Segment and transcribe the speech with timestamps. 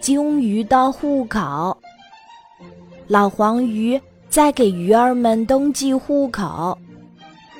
[0.00, 1.76] 鲸鱼的户口。
[3.06, 6.76] 老黄鱼在给鱼儿们登记户口，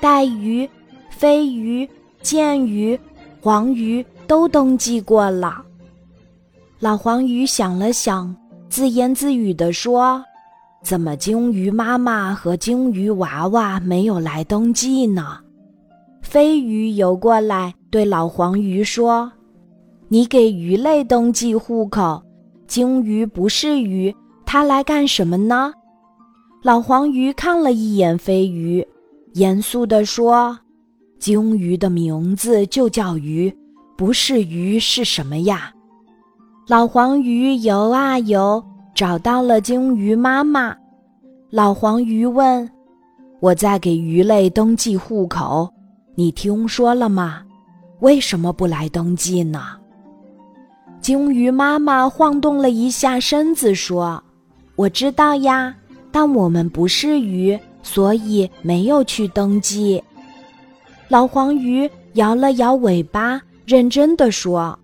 [0.00, 0.68] 带鱼、
[1.10, 1.88] 飞鱼、
[2.20, 2.98] 剑鱼、
[3.40, 5.62] 黄鱼都登记过了。
[6.78, 8.34] 老黄鱼想了想，
[8.68, 10.22] 自言自语地说
[10.82, 15.38] ：“怎么鲸鱼妈妈和鲸鱼娃娃没有来登记呢？”
[16.20, 19.30] 飞鱼游过来，对老黄鱼说
[20.08, 22.20] ：“你给鱼类登记户口，
[22.66, 25.72] 鲸鱼不是鱼，它来干什么呢？”
[26.62, 28.86] 老黄鱼看了一眼飞鱼，
[29.34, 30.58] 严肃地说
[31.18, 33.54] ：“鲸鱼的名字就叫鱼，
[33.96, 35.72] 不是鱼是什么呀？”
[36.66, 40.74] 老黄鱼游啊游，找到了鲸鱼妈妈。
[41.50, 42.68] 老黄鱼问
[43.38, 45.72] ：“我在给鱼类登记户口。”
[46.18, 47.42] 你听说了吗？
[48.00, 49.76] 为什么不来登记呢？
[51.06, 54.20] 鲸鱼妈妈晃动了一下身子说
[54.74, 55.72] ：“我知道呀，
[56.10, 60.02] 但我们不是鱼，所以没有去登记。”
[61.06, 64.76] 老黄鱼摇了摇尾巴，认真的说：“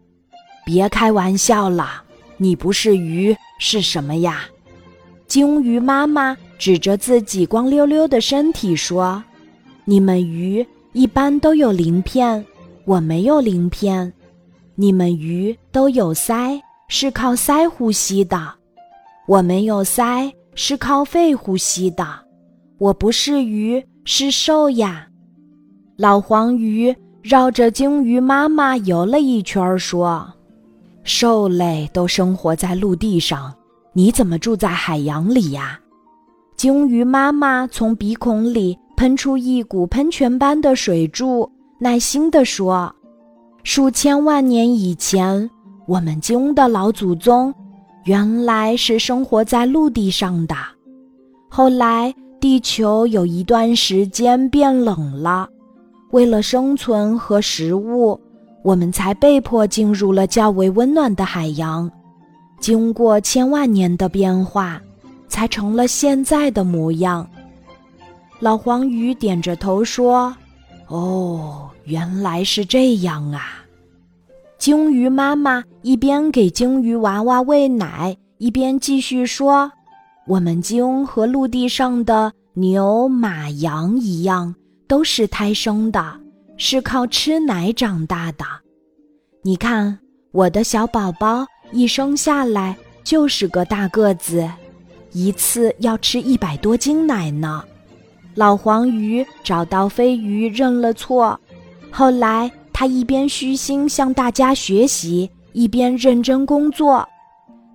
[0.65, 2.05] 别开玩笑了，
[2.37, 4.43] 你不是鱼是什么呀？”
[5.27, 9.21] 鲸鱼妈妈指着自己光溜溜的身体说
[9.85, 12.47] ：“你们鱼。”一般都有鳞片，
[12.85, 14.13] 我没有鳞片。
[14.75, 18.55] 你们鱼都有鳃，是靠鳃呼吸的，
[19.27, 22.07] 我没有鳃，是靠肺呼吸的。
[22.79, 25.07] 我不是鱼，是兽呀。
[25.97, 30.33] 老黄鱼绕着鲸鱼妈妈游了一圈，说
[31.05, 33.55] ：“兽类都生活在陆地上，
[33.93, 35.79] 你怎么住在海洋里呀？”
[36.57, 38.79] 鲸鱼妈妈从鼻孔里。
[38.95, 41.51] 喷出一股喷泉般的水柱，
[41.81, 42.95] 耐心地说
[43.65, 45.49] ：“数千万年以前，
[45.87, 47.55] 我们鲸的老祖宗
[48.05, 50.55] 原来是生活在陆地上的。
[51.49, 55.49] 后来，地球有一段时间变冷了，
[56.11, 58.19] 为了生存和食物，
[58.65, 61.89] 我们才被迫进入了较为温暖的海洋。
[62.59, 64.81] 经过千万年的变化，
[65.29, 67.25] 才成了现在的模样。”
[68.41, 70.35] 老黄鱼点着头说
[70.93, 73.65] ：“哦，原来是这样啊！”
[74.59, 79.73] 鲸鱼妈妈一边给鲸鱼娃娃喂奶，一边继续说
[80.29, 84.55] ：“我们鲸和陆地上的牛、马、羊一样，
[84.87, 86.21] 都是胎生的，
[86.59, 88.45] 是靠吃奶长大的。
[89.43, 89.99] 你看，
[90.31, 94.47] 我的小宝宝一生下来就是个大个子，
[95.13, 97.65] 一次要吃一百多斤奶呢。”
[98.35, 101.39] 老黄鱼找到飞鱼认了错，
[101.91, 107.07] 后来他一边虚心向大家学习，一边认真工作。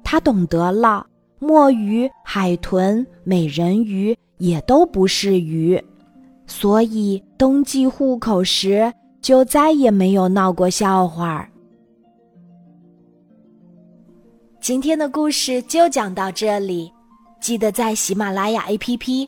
[0.04, 1.06] 他懂得了，
[1.38, 5.80] 墨鱼、海豚、美人鱼也都不是鱼，
[6.48, 8.92] 所以登记户口时
[9.22, 11.48] 就再也没有闹过笑话。
[14.60, 16.92] 今天的故事就讲到这里，
[17.40, 19.28] 记得在喜马拉雅 APP。